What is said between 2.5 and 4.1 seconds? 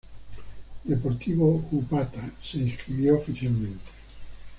inscribió oficialmente